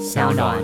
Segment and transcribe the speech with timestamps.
[0.00, 0.63] 小暖。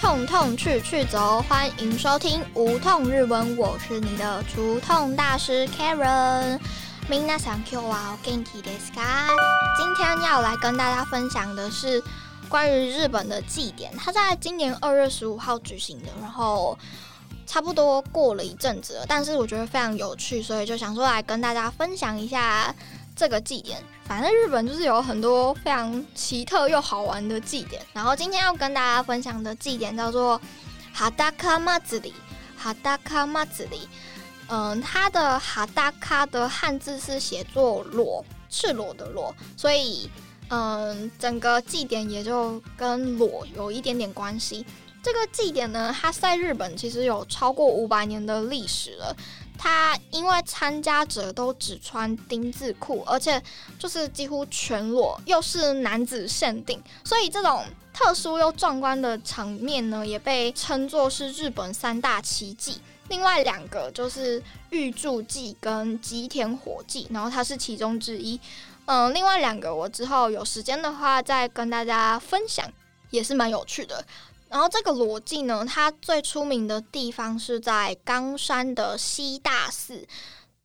[0.00, 6.58] 痛痛去去走，欢迎收听无痛日文，我是你的除痛大师 Karen。
[7.08, 9.28] 皆さん今日はお元気ですか？
[9.76, 12.02] 今天要来跟大家分享的是
[12.48, 16.76] 关于日本的祭典，它在今年二月十五号举行的，然后
[17.46, 22.74] 差不多过了一阵子了，但是我觉得非常有趣，所以就想说来跟大家分享一下
[23.16, 23.82] 这个祭典。
[24.04, 30.40] 反正日本就是有很多非常奇特又好玩的祭典，然后今天要跟大家分享的祭典叫做
[30.92, 32.14] 哈达卡马子里，
[32.56, 33.88] 哈达卡马子里。
[34.48, 40.08] 嗯，它的哈达卡的汉字是写作裸，赤裸的裸，所以
[40.50, 44.64] 嗯，整个祭典也就跟裸有一点点关系。
[45.02, 49.16] 这个祭典呢，它在日本其实有超过五百年的历史了。
[49.58, 53.42] 他因为参加者都只穿丁字裤，而且
[53.78, 62.80] 就是几乎全裸，又是男子限定，所以这种特殊又壮观的场面呢，也被称作是日本三大奇迹。
[63.08, 68.40] 另外两个就是玉柱祭跟吉田火祭，然后它是其中之一。
[68.86, 72.68] 嗯，另外两个我之后有时间的话再跟大家分享，
[73.10, 74.04] 也是蛮有趣的。
[74.48, 80.06] 然后这个罗祭呢，它最出名的地方是在冈山的西大寺。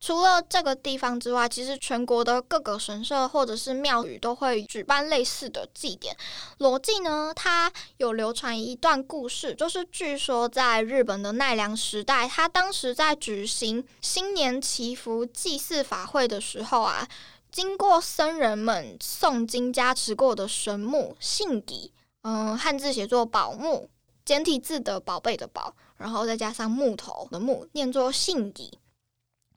[0.04, 6.18] 除了这个地方之外，其实全国的各个神社或者是庙宇都会举办类似的祭典。
[6.58, 17.08] 罗祭呢，它有流传一段故事，就是据说在日本的奈良时代，他当时在举行新年祈福祭祀法会的时候啊，
[17.52, 21.92] 经过僧人们诵经加持过的神木信底，
[22.24, 23.90] 嗯，汉字写作宝木，
[24.24, 28.78] 简体字的宝贝的宝，然后再加上木头的木，念作信底。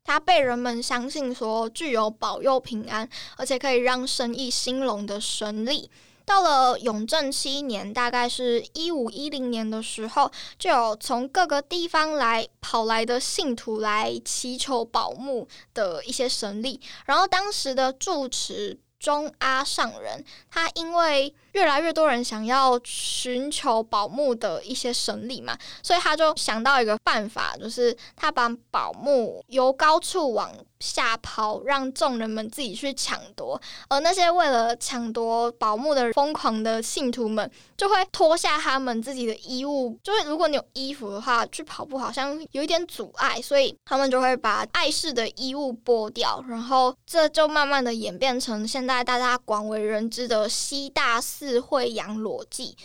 [0.03, 5.91] 它被人们相信说具有保佑平安，而且可以让生意兴隆的神力。
[6.27, 16.80] 到了永正七年，大概是一五一零年的时候，就有从各个地方来跑来的信徒来祈求宝木的一些神力。
[17.05, 33.61] 然后当时的住持中阿上人，他因为越来越多人想要寻求宝木的一些神力嘛，所以他就想到一个办法，就是他把宝木由高处往下抛，让众人们自己去抢夺。
[33.89, 39.97] 而那些为了抢夺宝木的疯狂的信徒们，就会脱下他们自己的衣物。
[40.03, 46.45] 就是如果你有衣服的话，去跑步好像有一点阻碍，所以他们就会把碍事的衣物剥掉。
[46.48, 51.43] 然后这就慢慢的演变成现在大家广为人知的西大寺。
[51.44, 52.77] 智慧洋逻辑，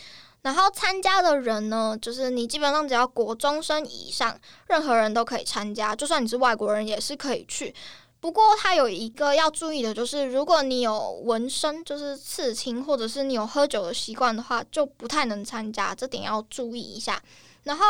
[0.42, 7.74] 然后参加的人呢，就是你基本上只要国中生以上，任何人都可以参加，就算你是外国人也是可以去。
[8.20, 17.22] 不过它有一个要注意的，就是如果你有纹身，就是刺青，或者是你有喝酒的习惯的话，就不太能参加，这点要注意一下。
[17.64, 17.86] 然后。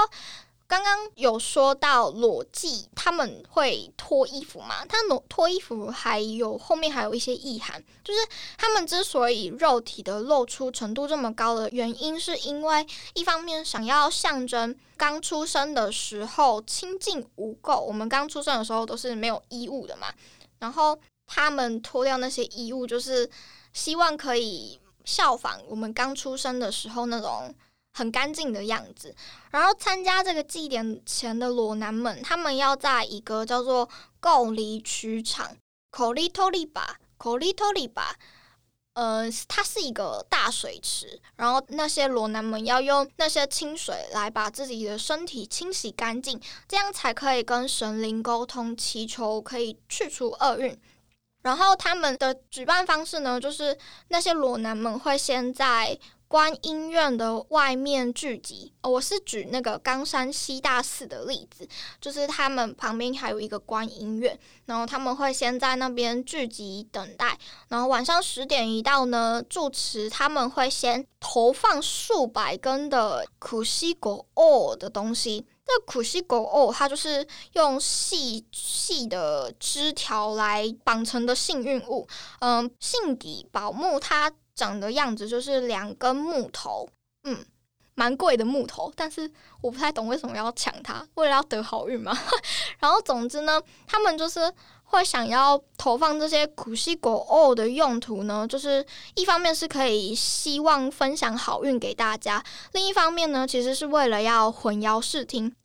[0.69, 4.85] 刚刚有说到裸祭，他们会脱衣服嘛？
[4.85, 8.19] 他裸脱衣服还有后面还有一些意涵，就是
[8.55, 12.85] 他们之所以肉体的露出程度这么高的原因，是因为
[13.15, 20.13] 一方面想要象征刚出生的时候清净无垢，我们刚出生的时候都是没有衣物的嘛，
[20.59, 23.27] 然后他们脱掉那些衣物，就是
[23.73, 27.51] 希望可以效仿我们刚出生的时候那种。
[27.91, 29.13] 很干净的样子，
[29.51, 33.89] 然后参加这个祭典前的裸男们，他们要在一个叫做
[34.21, 35.57] “够离曲场
[35.91, 38.15] ”（口里托里巴）口里托里巴，
[38.93, 50.79] 呃，它是一个大水池，然后那些裸男们要用那些清水来把自己的身体清洗干净，这样才可以跟神灵沟通，祈求可以去除厄运。
[51.41, 53.77] 然后他们的举办方式呢，就是
[54.09, 55.99] 那些裸男们会先在。
[56.29, 61.67] 观音院的外面聚集，我是举那个冈山西大寺的例子，
[61.99, 67.35] 就是他们旁边还有一个观音院，然后他们会先在那边聚集等待，
[67.69, 82.07] 然后晚上十点一到呢，住持他们会先投放数百根的苦西果哦的东西，那苦西果哦，它就是用细细的枝条来绑成的幸运物，
[82.41, 84.31] 嗯，信底宝木它。
[84.59, 86.89] 长的样子就是两根木头，
[87.23, 87.45] 嗯，
[87.95, 92.11] 蛮贵的木头，但是我不太懂为什么要抢它，为了要得好运嘛。
[92.79, 94.53] 然后总之呢，他们就是
[94.83, 98.85] 会想要投放这些苦西果哦的用途呢，就是
[99.15, 105.55] 一方面是可以希望分享好运给大家，另一方面呢，其实是为了要混淆视听。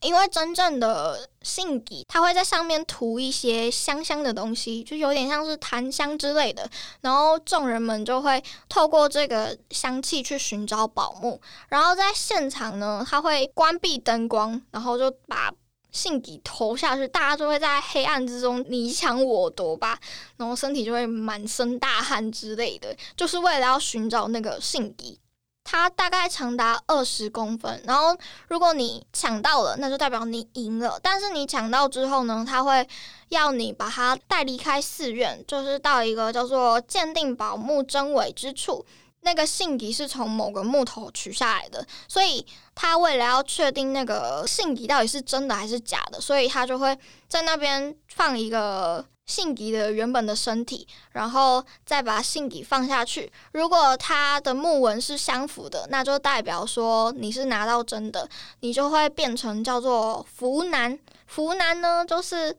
[0.00, 6.68] 因为真正的信给，它会在上面涂一些香香的东西，就有点像是檀香之类的。
[7.00, 11.40] 然后众人们就会透过这个香气去寻找宝木。
[11.68, 15.50] 然后在现场呢，他会关闭灯光，然后就把
[15.90, 19.98] 信给投下去，大家就会在黑暗之中你抢我夺吧，
[20.36, 25.18] 然后身体就会满身大汗之类的，就是为了要寻找那个信给。
[25.64, 28.16] 它大概长达二十公分，然后
[28.48, 31.00] 如果你抢到了，那就代表你赢了。
[31.02, 32.86] 但是你抢到之后呢，他会
[33.30, 38.84] 要你把它带离开寺院，就是到一个叫做鉴定宝木真伪之处。
[39.22, 46.96] 那个信底是从某个木头取下来的，所以他为了要确定那个信底到底是真的还是假的，所以他就会
[47.26, 49.04] 在那边放一个。
[49.26, 53.32] 信底的原本的身体，然后再把信底放下去。
[53.52, 58.28] 如果它的木纹是相符的，那就代表说你是拿到真的，
[58.60, 60.98] 你就会变成叫做福男。
[61.26, 62.54] 福男呢，就是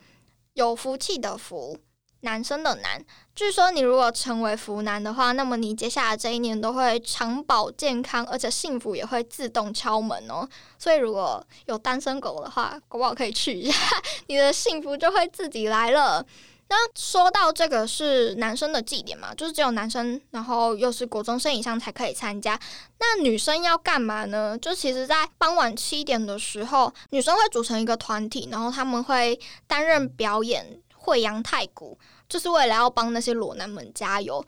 [0.53, 1.77] 有福气的福，
[2.21, 3.05] 男生的男。
[3.35, 10.47] 据说你如果成为福男的话，那么你接下来这一年都会长保健康，而且幸福也会自动敲门哦。
[10.79, 13.77] 所以如果有单身狗的话，狗宝可以去一下，
[14.27, 16.25] 你的幸福就会自己来了。
[16.67, 22.59] 那说到这个是男生的祭典嘛，就是只有男生，然后又是国中生以上才可以参加。
[22.99, 24.57] 那女生要干嘛呢？
[24.57, 31.97] 就其实，在傍晚七点的时候，女生会组成一个团体，然后他们会担任表演惠阳太鼓，
[32.27, 34.43] 就是为了要帮那些裸男们加油。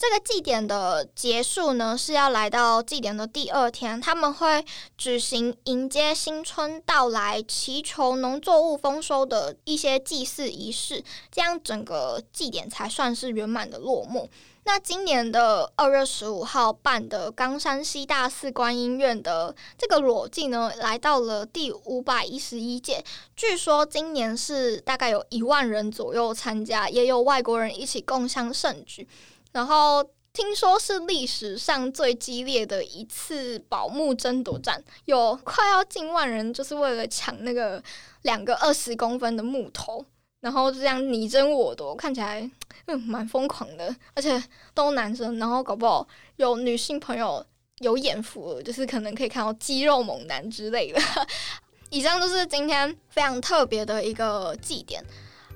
[0.00, 4.64] 这个祭典的结束呢，是要来到祭典的第二天，他们会
[4.96, 14.26] 举行迎接新春到来、祈求农作物丰收的一些祭祀仪式，这样整个祭典才算是圆满的落幕。
[14.64, 23.04] 那今年的二月十五号办的冈山西大寺观音院的这个裸祭呢，来到了第五百一十一届，
[23.36, 29.06] 据说今年是大概有一万人左右参加，也有外国人一起共襄盛举。
[29.52, 37.82] 然后听说是历史上最激烈的一次宝木争夺战，有快要近万人，就是为了抢那个
[38.22, 40.04] 两个二十公分的木头，
[40.40, 42.48] 然后这样你争我夺，看起来
[42.86, 44.40] 嗯蛮疯狂的，而且
[44.72, 46.06] 都男生，然后搞不好
[46.36, 47.44] 有女性朋友
[47.78, 51.00] 有眼福，就是可能可以看到肌肉猛男之类的。
[51.90, 55.04] 以上就是今天非常特别的一个祭典，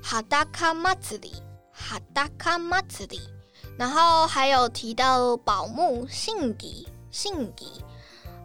[0.03, 1.33] 哈达卡马兹里，
[1.71, 3.21] 哈达卡马兹里。
[3.77, 7.67] 然后还有提到宝木信吉信吉，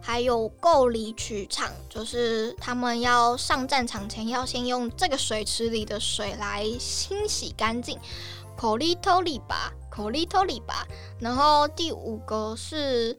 [0.02, 7.98] 还有够离取场，就是他们要上战场前要先用这个水池里的水来清洗干净。
[8.56, 10.86] 口里头里吧，口里头里吧。
[11.18, 13.16] 然后第五个是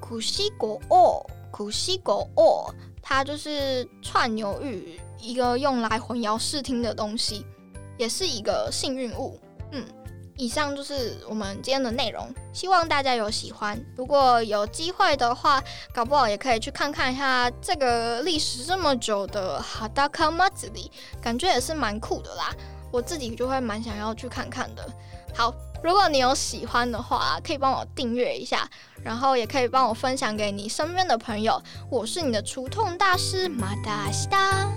[0.00, 7.46] 苦西果哦，苦西果哦，它就是串牛玉，一个用来混淆视听的东西，
[7.96, 9.38] 也是一个幸运物。
[9.70, 9.86] 嗯。
[10.36, 13.80] 以上就是我们今天的内容，希望大家有喜欢。
[13.96, 15.62] 如果有机会的话，
[15.94, 20.90] 搞不好也可以去看看一下这个历史这么久的哈达卡马子里，
[21.22, 22.52] 感觉也是蛮酷的啦。
[22.90, 24.84] 我自己就会蛮想要去看看的。
[25.34, 28.68] 好，如果你有喜欢的话，可以帮我订阅一下，
[29.02, 31.60] 然后也可以帮我分享给你身边的朋友。
[31.90, 34.68] 我是你的除痛大师马达西达。